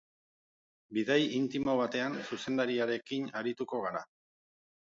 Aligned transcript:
Bidai 0.97 1.17
intimo 1.39 1.77
batean 1.81 2.17
zuzendariarekin 2.23 3.31
arituko 3.43 3.83
gara. 3.89 4.07